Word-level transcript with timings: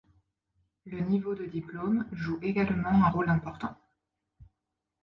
Le 0.87 0.99
niveau 1.01 1.35
de 1.35 1.45
diplôme 1.45 2.07
joue 2.11 2.39
également 2.41 3.05
un 3.05 3.09
rôle 3.09 3.29
important. 3.29 3.77